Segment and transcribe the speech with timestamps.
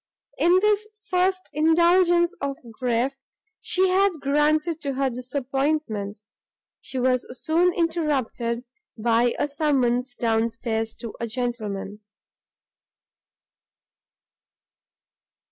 [0.39, 3.17] In this first indulgence of grief which
[3.61, 6.21] she had granted to her disappointment,
[6.81, 8.63] she was soon interrupted
[8.97, 11.99] by a summons down stairs to a gentleman.